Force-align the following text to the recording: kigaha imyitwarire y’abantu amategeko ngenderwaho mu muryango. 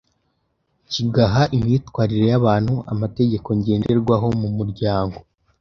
kigaha 0.91 1.41
imyitwarire 1.55 2.25
y’abantu 2.31 2.73
amategeko 2.93 3.47
ngenderwaho 3.57 4.27
mu 4.41 4.49
muryango. 4.57 5.17